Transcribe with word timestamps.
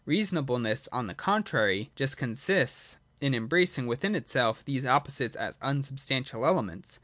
Reasonableness, 0.03 0.87
on 0.91 1.05
the 1.05 1.13
contrary, 1.13 1.91
just 1.95 2.17
consists 2.17 2.97
in 3.19 3.35
embracing 3.35 3.85
within 3.85 4.15
itself 4.15 4.65
these 4.65 4.83
opposites 4.83 5.37
as 5.37 5.59
unsubstantial 5.61 6.43
elements. 6.43 6.99